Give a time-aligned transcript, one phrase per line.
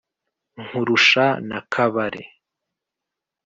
[0.63, 2.23] nkurusha na kabare,